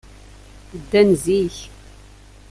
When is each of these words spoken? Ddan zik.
Ddan 0.81 1.09
zik. 1.23 1.55